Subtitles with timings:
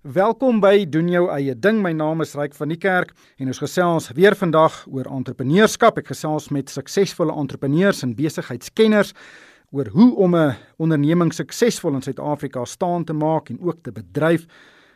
[0.00, 1.82] Welkom by doen jou eie ding.
[1.84, 5.98] My naam is Ryk van die Kerk en ons gesels weer vandag oor entrepreneurskap.
[6.00, 9.12] Ek gesels met suksesvolle entrepreneurs en besigheidskenners
[9.76, 14.46] oor hoe om 'n onderneming suksesvol in Suid-Afrika staan te maak en ook te bedryf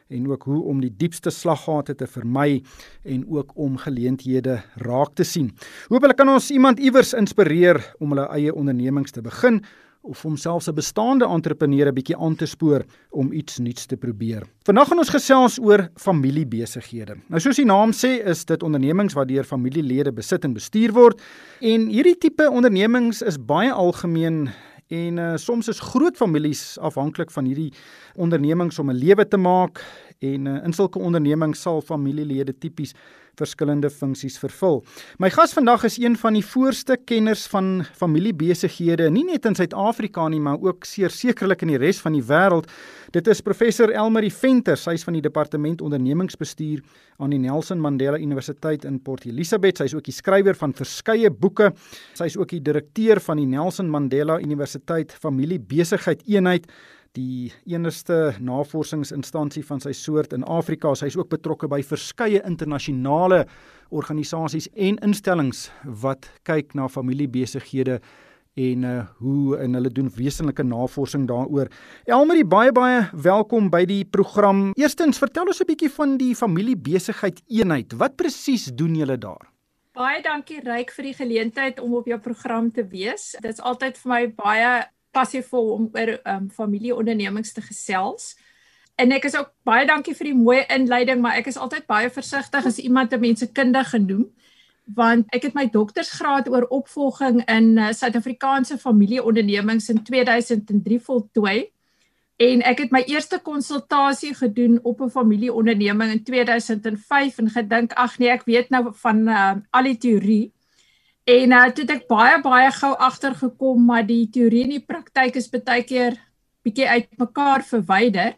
[0.08, 2.62] en ook hoe om die diepste slaggate te vermy
[3.04, 5.52] en ook om geleenthede raak te sien.
[5.88, 9.64] Hoopelik kan ons iemand iewers inspireer om hulle eie ondernemings te begin
[10.04, 13.96] of om selfs 'n bestaande entrepreneur 'n bietjie aan te spoor om iets nuuts te
[13.96, 14.42] probeer.
[14.62, 17.16] Vandag gaan ons gesels oor familiebesighede.
[17.28, 21.20] Nou soos die naam sê, is dit ondernemings wat deur familielede besit en bestuur word
[21.60, 24.50] en hierdie tipe ondernemings is baie algemeen
[24.88, 27.72] en uh, soms is groot families afhanklik van hierdie
[28.14, 29.84] ondernemings om 'n lewe te maak
[30.18, 32.94] en uh, in sulke ondernemings sal familielede tipies
[33.38, 34.82] verskillende funksies vervul.
[35.22, 40.28] My gas vandag is een van die voorste kenners van familiebesighede, nie net in Suid-Afrika
[40.28, 42.70] nie, maar ook sekerlik in die res van die wêreld.
[43.14, 46.82] Dit is professor Elmarie Venter, sy is van die departement ondernemingsbestuur
[47.22, 49.78] aan die Nelson Mandela Universiteit in Port Elizabeth.
[49.78, 51.70] Sy is ook die skrywer van verskeie boeke.
[52.18, 56.66] Sy is ook die direkteur van die Nelson Mandela Universiteit Familiebesigheid Eenheid
[57.14, 60.94] die enigste navorsingsinstansie van sy soort in Afrika.
[60.98, 63.44] Sy is ook betrokke by verskeie internasionale
[63.94, 65.68] organisasies en instellings
[66.02, 68.00] wat kyk na familiebesighede
[68.54, 71.70] en uh, hoe en hulle doen wesenlike navorsing daaroor.
[72.06, 74.68] Elmarie baie baie welkom by die program.
[74.78, 77.94] Eerstens, vertel ons 'n bietjie van die familiebesigheid eenheid.
[77.98, 79.50] Wat presies doen julle daar?
[79.94, 83.36] Baie dankie Ryk vir die geleentheid om op jou program te wees.
[83.40, 84.84] Dit is altyd vir my baie
[85.14, 88.34] passievol om oor um, familieondernemings te gesels.
[88.98, 92.10] En ek is ook baie dankie vir die mooi inleiding, maar ek is altyd baie
[92.10, 94.28] versigtig as iemand 'n mense kundige genoem
[94.84, 101.70] want ek het my doktorsgraad oor opvolging in uh, Suid-Afrikaanse familieondernemings in 2003 voltooi
[102.44, 108.18] en ek het my eerste konsultasie gedoen op 'n familieonderneming in 2005 en gedink ag
[108.18, 110.52] nee ek weet nou van uh, al die teorie
[111.24, 115.38] En nou uh, het ek baie baie gou agtergekom maar die teorie en die praktyk
[115.40, 116.18] is baie keer
[116.64, 118.34] bietjie uitmekaar verwyder.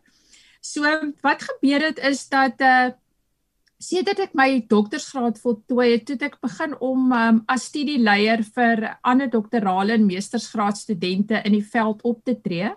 [0.63, 0.87] So
[1.23, 2.95] wat gebeur het is dat uh
[3.77, 9.29] sedert ek my doktorsgraad voltooi het, het ek begin om um, as studieleier vir ander
[9.29, 12.71] doktorale en meestersgraad studente in die veld op te tree.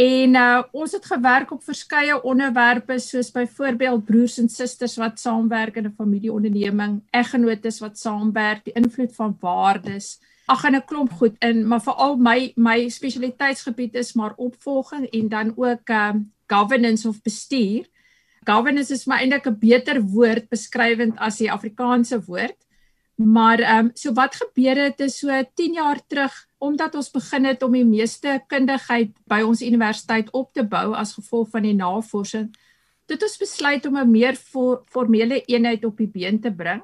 [0.00, 5.76] En uh ons het gewerk op verskeie onderwerpe soos byvoorbeeld broers en susters wat saamwerk
[5.76, 10.20] in 'n familieonderneming, eggenotes wat saamwerk, die invloed van waardes.
[10.46, 15.28] Ag en 'n klomp goed in, maar veral my my spesialiteitsgebied is maar opvolging en
[15.28, 17.86] dan ook um governance of bestuur.
[18.44, 22.56] Governance is maar eintlik 'n beter woord beskrywend as die Afrikaanse woord.
[23.24, 27.44] Maar ehm um, so wat gebeur het is so 10 jaar terug omdat ons begin
[27.44, 31.74] het om die meeste kundigheid by ons universiteit op te bou as gevolg van die
[31.74, 32.48] navorsing,
[33.08, 34.36] het ons besluit om 'n meer
[34.86, 36.82] formele eenheid op die been te bring.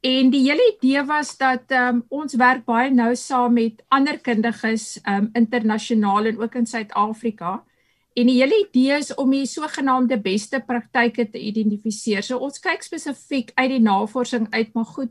[0.00, 4.18] En die hele idee was dat ehm um, ons werk baie nou saam met ander
[4.18, 7.64] kundiges ehm um, internasionaal en ook in Suid-Afrika.
[8.14, 12.22] En die hele idee is om die sogenaamde beste praktyke te identifiseer.
[12.22, 15.10] So ons kyk spesifiek uit die navorsing uit, maar goed,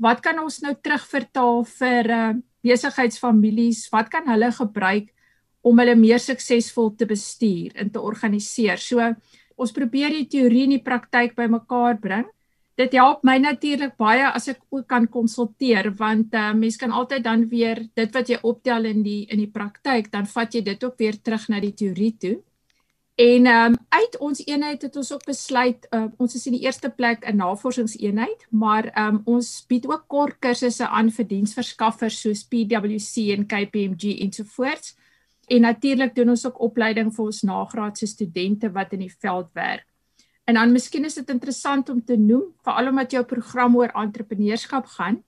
[0.00, 2.32] wat kan ons nou terugvertaal vir uh,
[2.64, 3.86] besigheidsfamilies?
[3.92, 5.12] Wat kan hulle gebruik
[5.60, 8.80] om hulle meer suksesvol te bestuur en te organiseer?
[8.80, 9.04] So
[9.60, 12.28] ons probeer die teorie en die praktyk bymekaar bring.
[12.80, 17.26] Dit help my natuurlik baie as ek ook kan konsulteer want uh, mens kan altyd
[17.26, 20.84] dan weer dit wat jy optel in die in die praktyk dan vat jy dit
[20.84, 22.38] ook weer terug na die teorie toe.
[23.20, 26.62] En ehm um, uit ons eenheid het ons ook besluit uh, ons is in die
[26.64, 32.20] eerste plek 'n navorsingseenheid, maar ehm um, ons bied ook kort kursusse aan vir diensverskaffers
[32.20, 34.96] soos PwC en KPMG ensovoorts.
[35.48, 39.86] En natuurlik doen ons ook opleiding vir ons nagraadse studente wat in die veld werk.
[40.44, 44.86] En dan miskien is dit interessant om te noem, veral omdat jou program oor entrepreneurskap
[44.86, 45.22] gaan,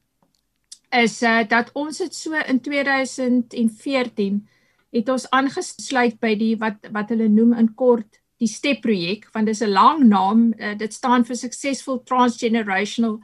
[0.91, 4.49] is uh, dat ons dit so in 2014
[4.93, 9.47] het ons aangesluit by die wat wat hulle noem in kort die STEP projek want
[9.47, 10.53] dit is 'n lang naam.
[10.59, 13.21] Uh, dit staan vir Successful Transgenerational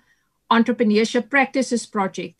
[0.51, 2.37] Entrepreneurship Practices Project.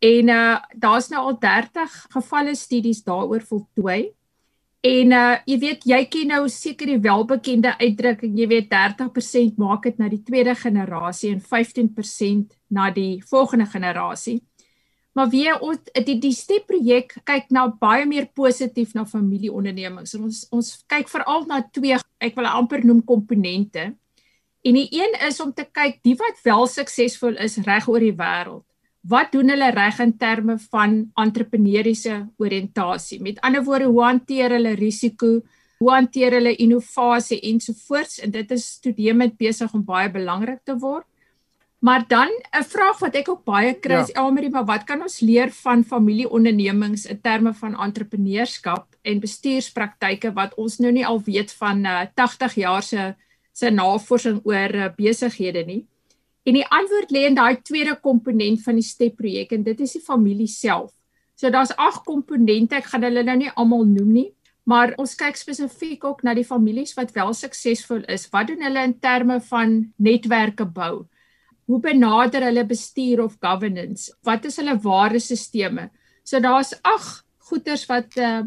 [0.00, 4.12] En uh, daar's nou al 30 gevalle studies daaroor voltooi.
[4.82, 9.82] En uh, jy weet jy ken nou seker die welbekende uitdrukking jy weet 30% maak
[9.82, 14.40] dit na die tweede generasie en 15% na die volgende generasie
[15.12, 20.14] Maar wie ons die die step projek kyk nou baie meer positief na familieondernemings.
[20.16, 23.92] Ons ons kyk veral na twee ek wil amper noem komponente.
[24.62, 28.14] En die een is om te kyk die wat wel suksesvol is reg oor die
[28.16, 28.64] wêreld.
[29.02, 33.18] Wat doen hulle reg in terme van entrepreneursiese oriëntasie?
[33.20, 35.40] Met ander woorde, hoe hanteer hulle risiko?
[35.82, 41.06] hoe hanteer hulle innovasie ensovoorts en dit is studiemet besig om baie belangrik te word.
[41.82, 44.22] Maar dan 'n vraag wat ek ook baie kry is ja.
[44.22, 50.54] Elmarie, maar wat kan ons leer van familieondernemings in terme van entrepreneurskap en bestuurspraktyke wat
[50.54, 53.14] ons nou nie al weet van uh, 80 jaar se
[53.52, 55.86] se navorsing oor uh, besighede nie?
[56.42, 59.92] En die antwoord lê in daai tweede komponent van die STEP projek en dit is
[59.92, 60.92] die familie self.
[61.34, 64.28] So daar's ag komponente, ek gaan hulle nou nie almal noem nie,
[64.64, 68.28] maar ons kyk spesifiek ook na die families wat wel suksesvol is.
[68.30, 71.08] Wat doen hulle in terme van netwerke bou?
[71.70, 74.10] Hoe benader hulle bestuur of governance?
[74.26, 75.90] Wat is hulle waardesisteme?
[76.24, 78.42] So daar's ag goeters wat uh,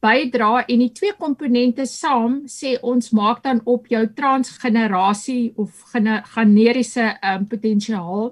[0.00, 7.10] bydra en die twee komponente saam sê ons maak dan op jou transgenerasie of generiese
[7.20, 8.30] um, potensiaal.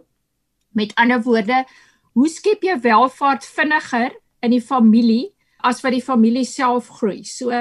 [0.72, 1.64] Met ander woorde,
[2.16, 4.14] hoe skep jy welvaart vinniger
[4.44, 5.28] in die familie
[5.66, 7.22] as wat die familie self groei?
[7.26, 7.52] So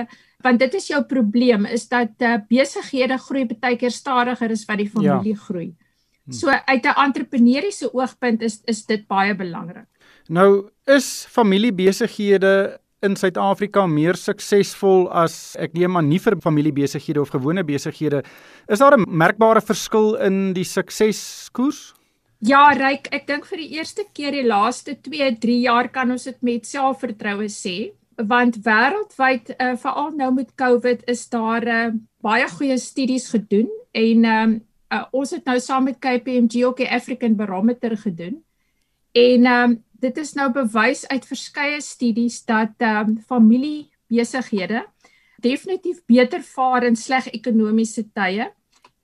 [0.46, 4.80] want dit is jou probleem is dat uh, besighede groei baie keer stadiger as wat
[4.80, 5.44] die familie ja.
[5.48, 5.72] groei.
[6.28, 6.34] Hm.
[6.34, 9.88] So uit 'n entrepreneursiese oogpunt is is dit baie belangrik.
[10.28, 17.30] Nou is familiebesighede in Suid-Afrika meer suksesvol as ek neem aan nie vir familiebesighede of
[17.30, 18.24] gewone besighede.
[18.68, 21.94] Is daar 'n merkbare verskil in die sukseskoers?
[22.40, 26.24] Ja, Ryk, ek dink vir die eerste keer die laaste 2, 3 jaar kan ons
[26.24, 31.92] dit met selfvertroue sê, want wêreldwyd, uh, veral nou met COVID, is daar uh,
[32.22, 34.62] baie goeie studies gedoen en um,
[34.94, 38.44] uh, ons het nou saam met KPMG ook die African Barometer gedoen.
[39.12, 44.86] En um, dit is nou bewys uit verskeie studies dat um, familiebesighede
[45.42, 48.50] definitief beter vaar in sleg ekonomiese tye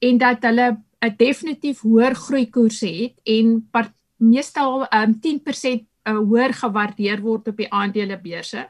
[0.01, 3.69] en dat hulle 'n definitief hoër groeikoerse het en
[4.17, 8.69] meestal um, 10% uh, hoër gewaardeer word op die aandelebeurse.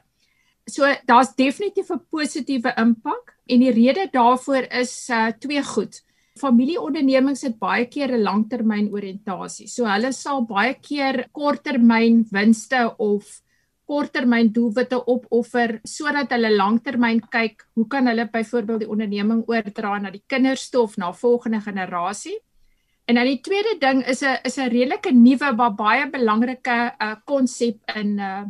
[0.66, 6.02] So daar's definitief 'n positiewe impak en die rede daarvoor is uh, twee goed.
[6.34, 9.68] Familieondernemings het baie keer 'n langtermynoriëntasie.
[9.68, 13.42] So hulle sal baie keer korttermyn winste of
[13.86, 20.10] korttermyn doelwitte opoffer sodat hulle langtermyn kyk hoe kan hulle byvoorbeeld die onderneming oordra na
[20.10, 22.38] die kinders toe of na volgende generasie.
[23.06, 26.94] En dan die tweede ding is 'n is 'n redelike nuwe maar baie belangrike
[27.24, 28.44] konsep uh, in uh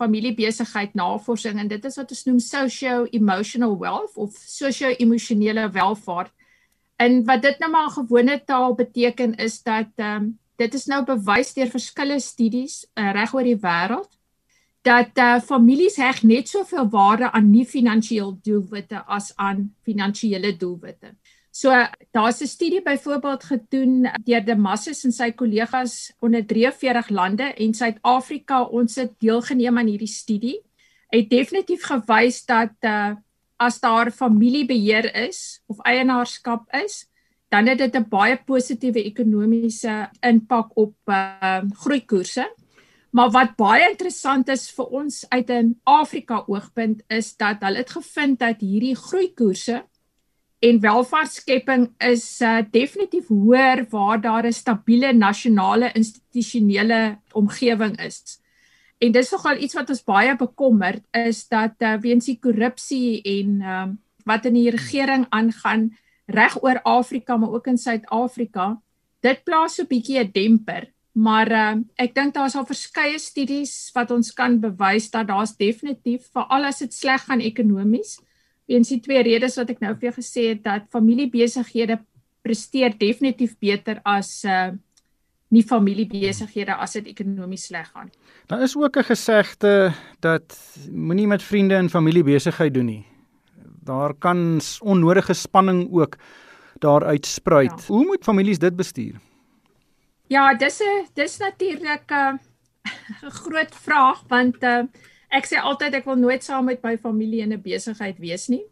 [0.00, 6.32] familiebesigheid navorsing en dit is wat ons noem socio-emotional wealth of sosio-emosionele welvaart.
[7.00, 10.84] En wat dit nou maar in gewone taal beteken is dat ehm um, dit is
[10.84, 14.10] nou bewys deur verskeie studies uh, reg oor die wêreld
[14.84, 21.14] dat uh, families heg net soveel waarde aan nie finansiële doelwitte as aan finansiële doelwitte.
[21.50, 21.72] So
[22.12, 27.74] daar's 'n studie byvoorbeeld gedoen deur De Masses en sy kollegas onder 43 lande en
[27.74, 30.60] Suid-Afrika ons het deelgeneem aan hierdie studie.
[31.08, 33.12] Het definitief gewys dat uh,
[33.60, 37.04] as daar familiebeheer is of eienaarskap is,
[37.50, 42.46] dan het dit 'n baie positiewe ekonomiese impak op uh, groeikoerse.
[43.10, 47.90] Maar wat baie interessant is vir ons uit 'n Afrika oogpunt is dat hulle het
[47.90, 49.84] gevind dat hierdie groeikoerse
[50.60, 58.40] en welvaartskepping is uh, definitief hoër waar daar 'n stabiele nasionale institusionele omgewing is.
[59.00, 63.60] En dis nogal iets wat ons baie bekommerd is dat uh, weens die korrupsie en
[63.64, 63.88] uh,
[64.28, 65.90] wat in die regering aangaan
[66.28, 68.76] reg oor Afrika maar ook in Suid-Afrika,
[69.24, 73.90] dit plaas so 'n bietjie 'n demper Maar uh, ek dink daar's al verskeie studies
[73.96, 78.18] wat ons kan bewys dat daar's definitief veral as dit sleg gaan ekonomies.
[78.70, 81.98] Weens die twee redes wat ek nou vir jou gesê het dat familiebesighede
[82.46, 84.70] presteer definitief beter as uh
[85.50, 88.10] nie familiebesighede as dit ekonomies sleg gaan.
[88.46, 93.06] Daar is ook 'n gesegde dat moenie met vriende en familie besigheid doen nie.
[93.82, 96.16] Daar kan onnodige spanning ook
[96.78, 97.80] daar uitspruit.
[97.80, 97.86] Ja.
[97.86, 99.14] Hoe moet families dit bestuur?
[100.26, 102.14] Ja, dis 'n dis natuurlik 'n
[103.24, 104.82] uh, groot vraag want uh,
[105.28, 108.64] ek sê altyd ek wil nooit saam met my familie in 'n besigheid wees nie.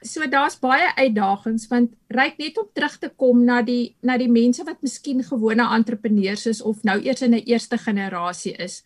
[0.00, 4.30] So daar's baie uitdagings want ryk net om terug te kom na die na die
[4.32, 8.82] mense wat miskien gewone entrepreneurs is of nou eers in 'n eerste generasie is.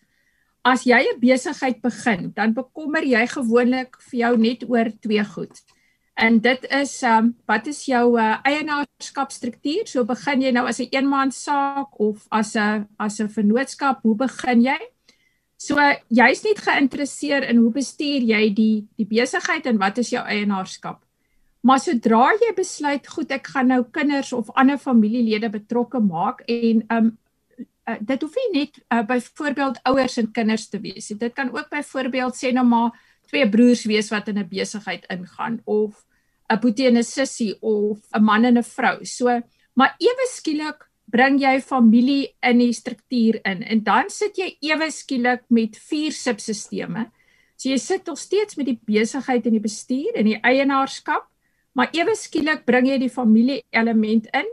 [0.63, 5.61] As jy 'n besigheid begin, dan bekommer jy gewoonlik vir jou net oor twee goed.
[6.15, 9.87] En dit is um wat is jou uh, eienaarskapstruktuur?
[9.87, 14.01] So begin jy nou as 'n een eenman saak of as 'n as 'n vennootskap,
[14.01, 14.79] hoe begin jy?
[15.57, 15.75] So
[16.09, 21.04] jy's nie geïnteresseerd in hoe bestuur jy die die besigheid en wat is jou eienaarskap?
[21.65, 26.83] Maar sodra jy besluit, goed, ek gaan nou kinders of ander familielede betrokke maak en
[26.93, 27.07] um
[27.89, 31.17] uh, dit hoef nie net uh, byvoorbeeld ouers en kinders te wees nie.
[31.21, 32.93] Dit kan ook byvoorbeeld sê nou maar
[33.29, 36.05] twee broers wees wat in 'n besigheid ingaan of
[36.49, 39.05] 'n boetie en 'n sussie of 'n man en 'n vrou.
[39.05, 39.41] So,
[39.73, 44.91] maar ewe skielik bring jy familie in die struktuur in en dan sit jy ewe
[44.91, 47.11] skielik met vier subsisteme.
[47.57, 51.27] So jy sit nog steeds met die besigheid en die bestuur en die eienaarskap,
[51.75, 54.49] maar ewe skielik bring jy die familie element in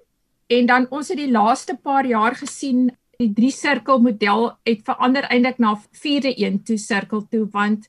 [0.52, 2.90] en dan ons het die laaste paar jaar gesien
[3.22, 7.88] die drie sirkel model het verander eintlik na vierde een toe sirkel toe want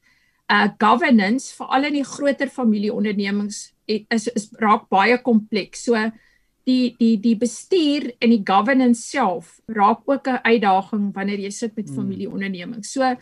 [0.51, 5.85] uh governance veral in die groter familieondernemings is is raak baie kompleks.
[5.87, 5.97] So
[6.67, 11.75] die die die bestuur en die governance self raak ook 'n uitdaging wanneer jy sit
[11.75, 11.95] met hmm.
[11.95, 12.91] familieondernemings.
[12.91, 13.15] So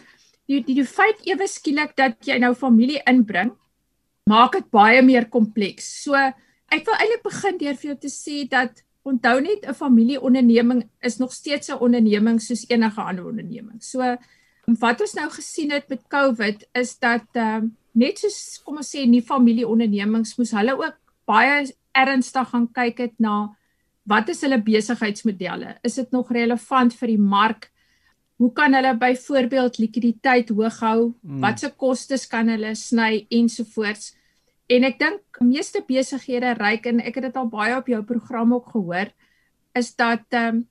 [0.47, 3.51] die die die feit ewe skielik dat jy nou familie inbring
[4.31, 5.89] maak dit baie meer kompleks.
[6.03, 10.83] So ek wil eintlik begin deur vir jou te sê dat onthou net 'n familieonderneming
[11.01, 13.81] is nog steeds 'n onderneming soos enige ander onderneming.
[13.83, 14.17] So
[14.79, 18.95] wat ons nou gesien het met COVID is dat ehm uh, net soos kom ons
[18.95, 20.95] sê nie familieondernemings moes hulle ook
[21.27, 23.55] baie ernstig gaan kyk het na
[24.07, 25.77] wat is hulle besigheidsmodelle?
[25.83, 27.71] Is dit nog relevant vir die mark?
[28.41, 31.13] Hoe kan hulle byvoorbeeld likwiditeit hoog hou?
[31.21, 31.41] Hmm.
[31.43, 34.15] Watse kostes kan hulle sny ensovoorts?
[34.71, 38.53] En ek dink meeste besighede ryk en ek het dit al baie op jou program
[38.55, 39.11] ook gehoor
[39.75, 40.67] is dat ehm um,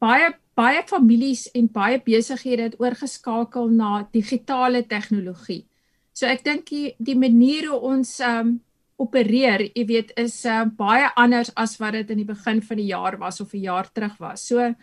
[0.00, 5.64] baie baie families en baie besighede het oorgeskakel na digitale tegnologie.
[6.12, 8.58] So ek dink die, die manier hoe ons ehm um,
[9.00, 12.90] opereer, jy weet, is uh, baie anders as wat dit in die begin van die
[12.90, 14.44] jaar was of 'n jaar terug was.
[14.46, 14.74] So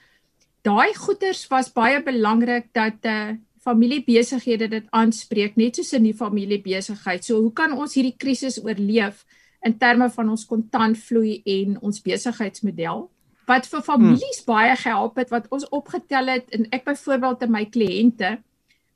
[0.65, 7.25] daai goeders was baie belangrik dat uh, familiebesighede dit aanspreek net soos in die familiebesigheid.
[7.25, 9.25] So hoe kan ons hierdie krisis oorleef
[9.65, 13.05] in terme van ons kontantvloei en ons besigheidsmodel?
[13.47, 14.47] Wat vir families hmm.
[14.47, 18.37] baie gehelp het wat ons opgetel het en ek byvoorbeeld te my kliënte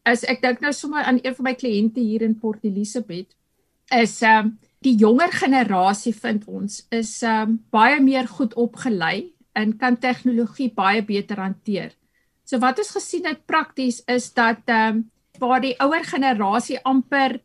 [0.10, 3.32] is ek dink nou sommer aan een van my kliënte hier in Port Elizabeth
[3.92, 9.32] is ehm um, die jonger generasie vind ons is ehm um, baie meer goed opgelei
[9.54, 11.92] en kan tegnologie baie beter hanteer.
[12.44, 17.40] So wat ons gesien het prakties is dat ehm um, waar die ouer generasie amper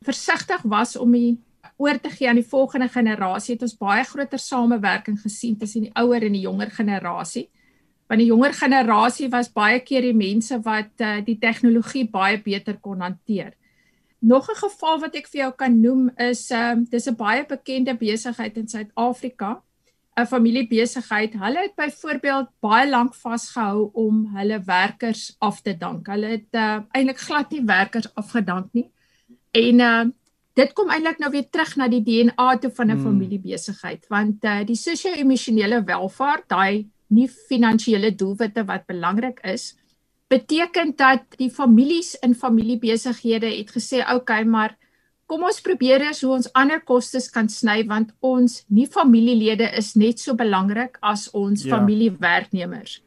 [0.00, 1.36] versigtig was om die
[1.76, 5.92] oor te gee aan die volgende generasie, het ons baie groter samewerking gesien tussen die
[5.98, 7.48] ouer en die jonger generasie.
[8.08, 12.78] Want die jonger generasie was baie keer die mense wat uh, die tegnologie baie beter
[12.80, 13.54] kon hanteer.
[14.20, 17.44] Nog 'n geval wat ek vir jou kan noem is ehm um, dis 'n baie
[17.46, 19.62] bekende besigheid in Suid-Afrika
[20.14, 26.06] 'n familiebesigheid, hulle het byvoorbeeld baie lank vasgehou om hulle werkers af te dank.
[26.06, 28.90] Hulle het uh, eintlik glad nie werkers afgedank nie.
[29.50, 30.04] En uh
[30.54, 33.02] dit kom eintlik nou weer terug na die DNA toe van 'n hmm.
[33.02, 39.74] familiebesigheid, want uh die sosio-emosionele welvaart, daai nie finansiële doelwitte wat belangrik is,
[40.30, 44.78] beteken dat die families in familiebesighede het gesê, "Oké, okay, maar
[45.26, 49.94] kom ons probeer eens hoe ons ander kostes kan sny want ons nie familielede is
[49.96, 51.76] net so belangrik as ons ja.
[51.76, 53.00] familiewerknemers.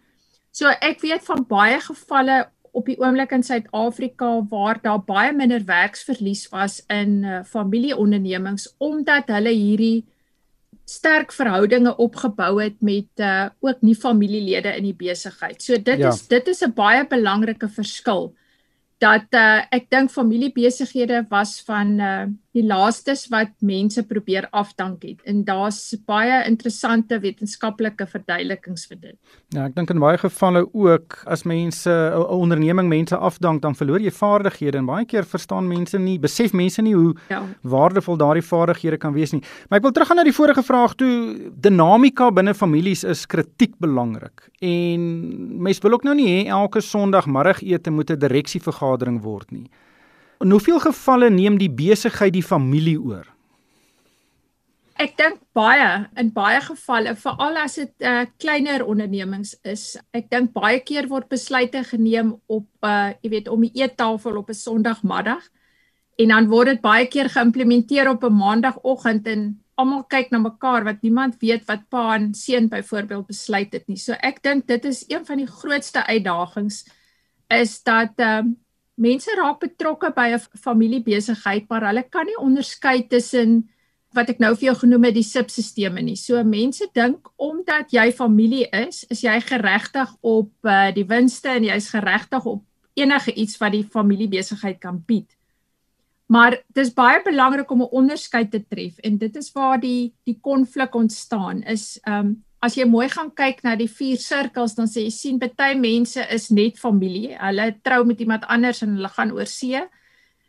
[0.51, 2.47] So ek weet van baie gevalle
[2.77, 9.31] op die oomblik in Suid-Afrika waar daar baie minder werksverlies was in uh, familieondernemings omdat
[9.33, 10.05] hulle hierdie
[10.87, 15.61] sterk verhoudinge opgebou het met uh, ook nie familielede in die besigheid.
[15.61, 16.13] So dit ja.
[16.13, 18.33] is dit is 'n baie belangrike verskil
[19.03, 22.25] dat uh, ek dink familiebesighede was van uh,
[22.57, 29.17] die laastes wat mense probeer afdank het en daar's baie interessante wetenskaplike verduidelikings vir dit.
[29.55, 34.01] Ja, ek dink in baie gevalle ook as mense 'n onderneming mense afdank dan verloor
[34.01, 37.43] jy vaardighede en baie keer verstaan mense nie, besef mense nie hoe ja.
[37.61, 39.41] waardevol daardie vaardighede kan wees nie.
[39.69, 44.49] Maar ek wil teruggaan na die vorige vraag toe, dinamika binne families is kritiek belangrik.
[44.61, 49.69] En mense wil ook nou nie hê elke Sondagmiddagete moet 'n direksievergadering word nie.
[50.43, 53.25] In hoeveel gevalle neem die besigheid die familie oor?
[54.97, 59.91] Ek dink baie in baie gevalle, veral as dit uh, kleiner ondernemings is.
[60.13, 64.49] Ek dink baie keer word besluite geneem op uh, jy weet om die eettafel op
[64.49, 65.45] 'n Sondagmiddag
[66.17, 70.83] en dan word dit baie keer geïmplementeer op 'n Maandagoggend en almal kyk na mekaar
[70.83, 74.01] wat niemand weet wat pa en seun byvoorbeeld besluit het nie.
[74.01, 76.85] So ek dink dit is een van die grootste uitdagings
[77.49, 78.53] is dat ehm uh,
[78.97, 83.69] mense raak betrokke by 'n familiebesigheid, maar hulle kan nie onderskei tussen
[84.15, 86.15] wat ek nou vir jou genoem het die subsisteme nie.
[86.15, 91.63] So mense dink omdat jy familie is, is jy geregtig op uh, die winste en
[91.63, 92.63] jy's geregtig op
[92.97, 95.29] enige iets wat die familiebesigheid kan bied.
[96.27, 100.39] Maar dis baie belangrik om 'n onderskeid te tref en dit is waar die die
[100.41, 104.89] konflik ontstaan is ehm um, as jy mooi gaan kyk na die vier sirkels dan
[104.89, 107.37] sê jy sien baie mense is net familie.
[107.37, 109.81] Hulle trou met iemand anders en hulle gaan oor see.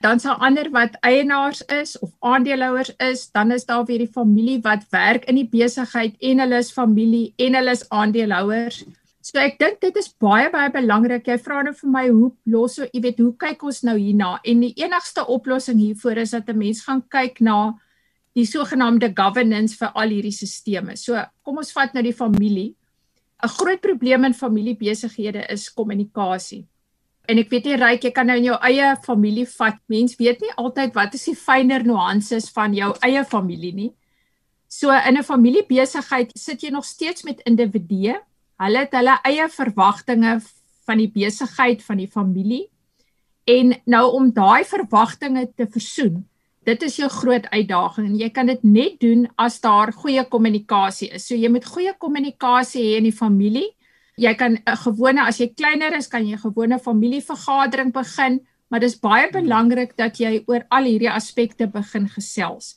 [0.00, 4.60] Dan sal ander wat eienaars is of aandeelhouers is, dan is daar weer die familie
[4.62, 8.84] wat werk in die besigheid en hulle is familie en hulle is aandeelhouers.
[9.20, 11.26] So ek dink dit is baie baie belangrik.
[11.26, 14.38] Jy vra nou vir my hoe los so, jy weet, hoe kyk ons nou hierna?
[14.46, 17.74] En die enigste oplossing hiervoor is dat 'n mens gaan kyk na
[18.38, 21.04] die sogenaamde governance vir al hierdie stelsels.
[21.04, 22.74] So kom ons vat nou die familie.
[23.42, 26.66] 'n Groot probleem in familiebesighede is kommunikasie.
[27.28, 29.76] En ek weet nie ryk jy kan nou in jou eie familie vat.
[29.86, 33.92] Mens weet nie altyd wat is die fynere nuances van jou eie familie nie.
[34.68, 38.16] So in 'n familiebesigheid sit jy nog steeds met individue.
[38.58, 40.40] Hulle het hulle eie verwagtinge
[40.86, 42.68] van die besigheid van die familie.
[43.46, 46.26] En nou om daai verwagtinge te versoen,
[46.68, 51.08] dit is jou groot uitdaging en jy kan dit net doen as daar goeie kommunikasie
[51.16, 51.28] is.
[51.28, 53.70] So jy moet goeie kommunikasie hê in die familie.
[54.18, 58.80] Jy kan 'n gewone as jy kleiner is, kan jy 'n gewone familievergadering begin, maar
[58.80, 62.76] dis baie belangrik dat jy oor al hierdie aspekte begin gesels.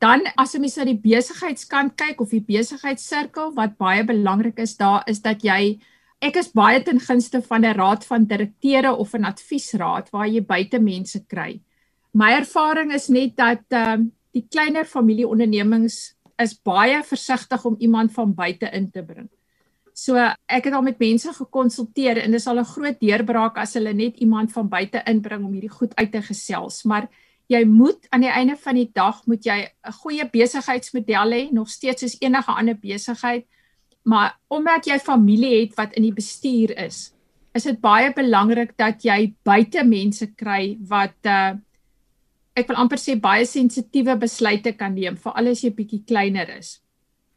[0.00, 4.76] Dan as jy mens na die besigheidskant kyk of die besigheidssirkel, wat baie belangrik is
[4.76, 5.78] daar is dat jy
[6.20, 10.40] ek is baie ten gunste van 'n raad van direkteure of 'n adviesraad waar jy
[10.40, 11.60] buite mense kry
[12.14, 18.10] my ervaring is net dat ehm uh, die kleiner familieondernemings is baie versigtig om iemand
[18.12, 19.28] van buite in te bring.
[19.94, 23.92] So ek het al met mense gekonsulteer en dis al 'n groot deurbraak as hulle
[23.94, 27.08] net iemand van buite inbring om hierdie goed uit te gesels, maar
[27.46, 31.68] jy moet aan die einde van die dag moet jy 'n goeie besigheidsmodel hê, nog
[31.68, 33.46] steeds soos enige ander besigheid,
[34.02, 37.14] maar omdat jy familie het wat in die bestuur is,
[37.54, 41.54] is dit baie belangrik dat jy buite mense kry wat uh
[42.54, 46.78] ek wil amper sê baie sensitiewe besluite kan neem vir alles jy bietjie kleiner is.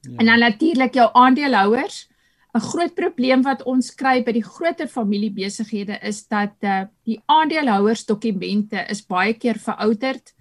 [0.06, 0.20] Ja.
[0.20, 2.08] En dan natuurlik jou aandeelhouers.
[2.56, 8.86] 'n Groot probleem wat ons kry by die groter familiebesighede is dat uh, die aandeelhouersdokumente
[8.90, 10.34] is baie keer verouderd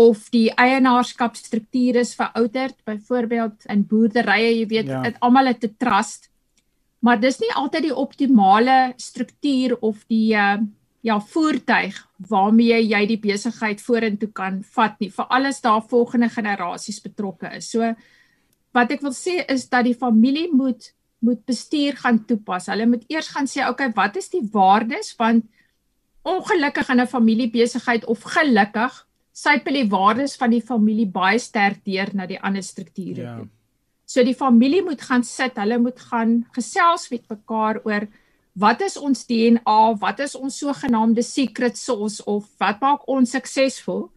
[0.00, 2.76] of die eienaarskapstruktuur is verouderd.
[2.84, 5.02] Byvoorbeeld in boerderye, jy weet, ja.
[5.02, 6.30] dit almal het 'n trust.
[7.00, 10.60] Maar dis nie altyd die optimale struktuur of die uh,
[11.02, 11.96] ja voertuig
[12.28, 17.70] waarmee jy die besigheid vorentoe kan vat nie vir alles daar volgende generasies betrokke is.
[17.72, 17.94] So
[18.76, 22.70] wat ek wil sê is dat die familie moet moet bestuur gaan toepas.
[22.72, 25.44] Hulle moet eers gaan sê okay, wat is die waardes want
[26.24, 32.10] ongelukkig in 'n familiebesigheid of gelukkig sypel die waardes van die familie baie sterk deur
[32.14, 33.36] na die ander strukture ja.
[33.36, 33.48] toe.
[34.06, 38.08] So die familie moet gaan sit, hulle moet gaan gesels met mekaar oor
[38.60, 44.08] wat is ons DNA, wat is ons sogenaamde secret sauce of wat maak ons suksesvol?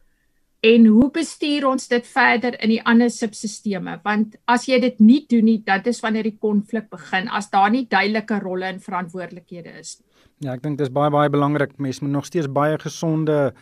[0.64, 3.98] En hoe bestuur ons dit verder in die ander subsisteme?
[4.06, 7.72] Want as jy dit nie doen nie, dit is wanneer die konflik begin as daar
[7.74, 10.08] nie duidelike rolle en verantwoordelikhede is nie.
[10.44, 11.76] Ja, ek dink dis baie baie belangrik.
[11.84, 13.54] Mense moet nog steeds baie gesonde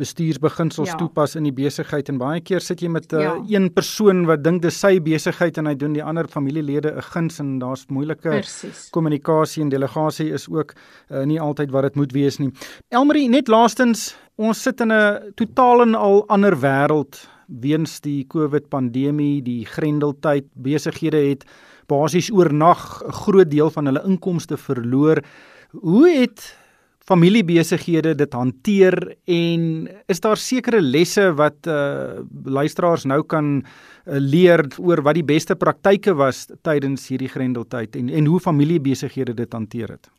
[0.00, 0.98] bestuursbeginsels ja.
[1.00, 3.34] toepas in die besigheid en baie keer sit jy met 'n uh, ja.
[3.56, 7.40] een persoon wat dink dis sy besigheid en hy doen die ander familielede 'n guns
[7.40, 8.42] en daar's moeilike
[8.90, 10.74] kommunikasie en delegasie is ook
[11.10, 12.50] uh, nie altyd wat dit moet wees nie.
[12.88, 18.68] Elmarie, net laastens, ons sit in 'n totaal en al ander wêreld weens die COVID
[18.68, 21.44] pandemie, die grendeltyd, besighede het
[21.90, 25.22] basies oornag 'n groot deel van hulle inkomste verloor.
[25.70, 26.56] Hoe het
[27.08, 29.62] familiebesighede dit hanteer en
[30.10, 35.56] is daar sekere lesse wat uh luisteraars nou kan uh, leer oor wat die beste
[35.56, 40.10] praktyke was tydens hierdie grendeltyd en en hoe familiebesighede dit hanteer het?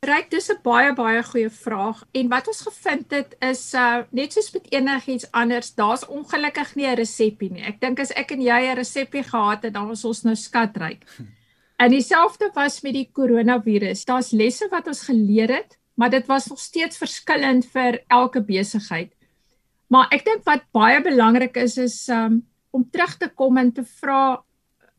[0.00, 4.32] Ryk, dis 'n baie baie goeie vraag en wat ons gevind het is uh net
[4.32, 7.62] soos met enigiets anders, daar's ongelukkig nie 'n resepie nie.
[7.62, 11.04] Ek dink as ek en jy 'n resepie gehad het, dan was ons nou skatryk.
[11.80, 14.04] En dieselfde was met die koronavirus.
[14.04, 19.12] Daar's lesse wat ons geleer het maar dit was nog steeds verskillend vir elke besigheid.
[19.92, 22.40] Maar ek dink wat baie belangrik is is um,
[22.72, 24.40] om terug te kom en te vra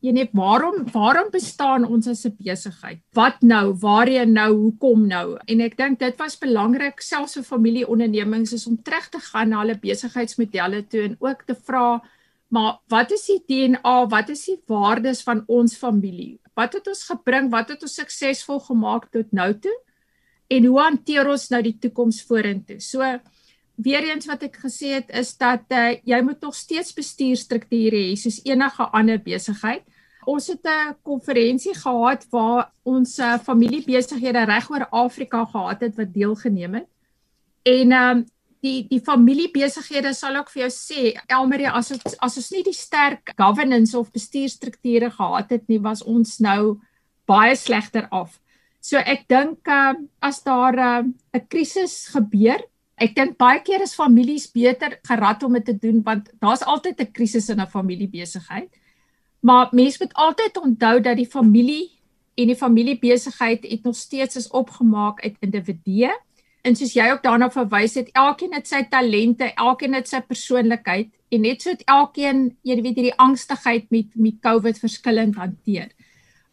[0.02, 3.02] jy net waarom waarom bestaan ons as 'n besigheid?
[3.14, 3.74] Wat nou?
[3.82, 4.52] Waarheen nou?
[4.54, 5.38] Hoekom nou?
[5.48, 9.60] En ek dink dit was belangrik selfs vir familieondernemings is om terug te gaan na
[9.62, 12.02] hulle besigheidsmodelle toe en ook te vra
[12.52, 14.08] maar wat is die DNA?
[14.08, 16.40] Wat is die waardes van ons familie?
[16.54, 17.50] Wat het ons gebring?
[17.50, 19.78] Wat het ons suksesvol gemaak tot nou toe?
[20.52, 22.80] En hoe hanteer ons nou die toekoms vorentoe?
[22.84, 23.06] So
[23.82, 28.18] weer eens wat ek gesê het is dat uh, jy moet nog steeds bestuurstrukture hê
[28.20, 29.86] soos enige ander besigheid.
[30.30, 36.74] Ons het 'n konferensie gehad waar ons uh, familiebesighede regoor Afrika gehad het wat deelgeneem
[36.74, 36.90] het.
[37.64, 38.26] En ehm um,
[38.62, 42.78] die die familiebesighede sal ook vir jou sê Elmarie as het, as ons nie die
[42.78, 46.80] sterk governance of bestuurstrukture gehad het nie was ons nou
[47.26, 48.41] baie slegter af.
[48.82, 52.62] So ek dink uh, as daar 'n uh, krisis gebeur
[53.02, 57.02] Ek dink baie keer is families beter gerad om dit te doen want daar's altyd
[57.02, 58.70] 'n krisis in 'n familiebesigheid.
[59.42, 61.90] Maar mens moet altyd onthou dat die familie
[62.38, 66.12] en die familiebesigheid het nog steeds is opgemaak uit individue.
[66.62, 71.10] En soos jy ook daarna verwys het, elkeen het sy talente, elkeen het sy persoonlikheid
[71.30, 75.90] en net so het elkeen, jy weet, hierdie angstigheid met met COVID verskillend hanteer.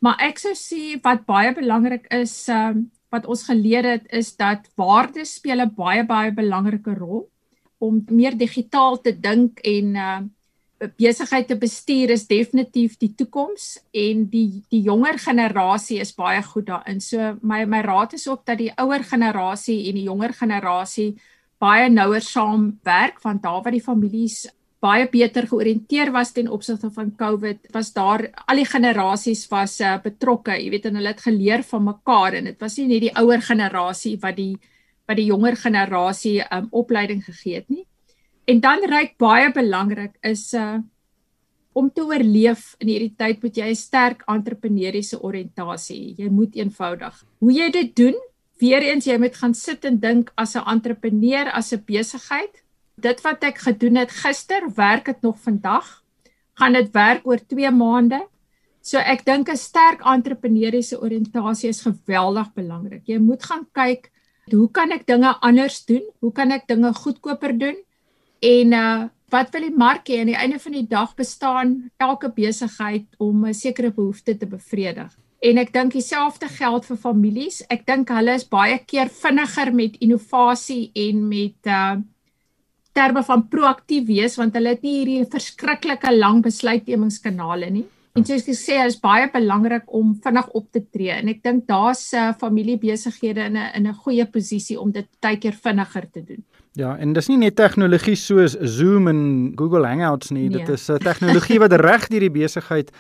[0.05, 4.35] Maar ek sou sê wat baie belangrik is, ehm um, wat ons geleer het is
[4.37, 7.31] dat waardes speel 'n baie baie belangrike rol
[7.79, 10.21] om meer digitaal te dink en uh
[10.79, 16.67] besigheid te bestuur is definitief die toekoms en die die jonger generasie is baie goed
[16.67, 17.01] daarin.
[17.01, 21.17] So my my raad is ook dat die ouer generasie en die jonger generasie
[21.59, 24.47] baie nouer saamwerk want daar waar die families
[24.83, 29.97] baie beter georiënteer was ten opsigte van COVID, was daar al die generasies was uh,
[30.03, 33.15] betrokke, jy weet en hulle het geleer van mekaar en dit was nie net die
[33.19, 34.55] ouer generasie wat die
[35.09, 37.87] wat die jonger generasie um, opleiding gegee het nie.
[38.45, 40.79] En dan reik baie belangrik is uh
[41.79, 46.17] om te oorleef in hierdie tyd moet jy 'n sterk entrepreneursiese oriëntasie.
[46.19, 47.15] Jy moet eenvoudig.
[47.39, 48.17] Hoe jy dit doen?
[48.59, 52.65] Weereens jy moet gaan sit en dink as 'n entrepreneur, as 'n besigheid
[53.01, 56.03] dit wat ek gedoen het gister, werk dit nog vandag?
[56.59, 58.27] Gaan dit werk oor 2 maande?
[58.83, 63.03] So ek dink 'n sterk entrepreneursiese oriëntasie is geweldig belangrik.
[63.07, 64.11] Jy moet gaan kyk
[64.51, 66.05] hoe kan ek dinge anders doen?
[66.21, 67.79] Hoe kan ek dinge goedkoper doen?
[68.41, 72.31] En uh wat wil die mark hê aan die einde van die dag bestaan elke
[72.33, 75.13] besigheid om 'n sekere behoefte te bevredig.
[75.45, 77.63] En ek dink dieselfde geld vir families.
[77.69, 81.97] Ek dink hulle is baie keer vinniger met innovasie en met uh
[82.99, 87.87] terme van proaktief wees want hulle het nie hierdie verskriklike lang besluitnemingskanale nie.
[88.19, 91.69] En soos ek sê, is baie belangrik om vinnig op te tree en ek dink
[91.71, 96.23] daar's uh, familiebesighede in 'n in 'n goeie posisie om dit baie keer vinniger te
[96.25, 96.43] doen.
[96.75, 100.59] Ja, en dis nie net tegnologie soos Zoom en Google Hangouts nie, nee.
[100.59, 102.91] dit is 'n uh, tegnologie wat reg deur die besigheid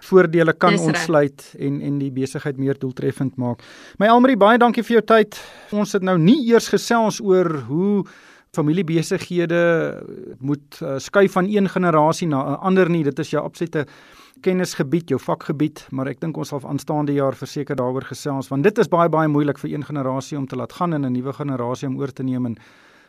[0.00, 1.54] voordele kan Dis ontsluit recht.
[1.58, 3.62] en en die besigheid meer doeltreffend maak.
[3.98, 5.40] My Almarie, baie dankie vir jou tyd.
[5.72, 8.04] Ons het nou nie eers gesels oor hoe
[8.56, 10.02] familiebesighede
[10.38, 13.04] moet uh, skuif van een generasie na 'n ander nie.
[13.04, 13.86] Dit is jou absolute
[14.40, 18.78] kennisgebied, jou vakgebied, maar ek dink ons sal aanstaande jaar verseker daaroor gesels want dit
[18.78, 21.88] is baie baie moeilik vir een generasie om te laat gaan en 'n nuwe generasie
[21.88, 22.56] om oor te neem en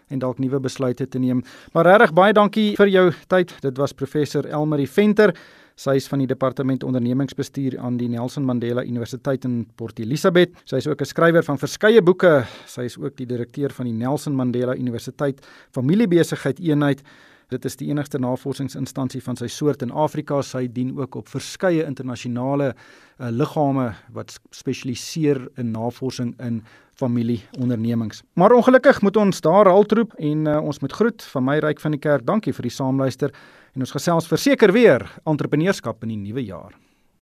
[0.10, 1.44] en dalk nuwe besluite te neem.
[1.74, 3.54] Maar regtig baie dankie vir jou tyd.
[3.62, 5.36] Dit was professor Elmarie Venter.
[5.80, 10.58] Sy is van die departement ondernemingsbestuur aan die Nelson Mandela Universiteit in Port Elizabeth.
[10.68, 12.46] Sy is ook 'n skrywer van verskeie boeke.
[12.66, 15.40] Sy is ook die direkteur van die Nelson Mandela Universiteit
[15.72, 17.02] Familiebesigheid Eenheid.
[17.48, 20.42] Dit is die enigste navorsingsinstansie van sy soort in Afrika.
[20.42, 26.62] Sy dien ook op verskeie internasionale uh, liggame wat spesialiseer in navorsing in
[26.94, 28.24] familieondernemings.
[28.34, 31.92] Maar ongelukkig moet ons daar haltroep en uh, ons moet groet van my ryk van
[31.92, 32.26] die kerk.
[32.26, 33.32] Dankie vir die saamluister
[33.74, 36.74] en ons gesels verseker weer entrepreneurskap in die nuwe jaar.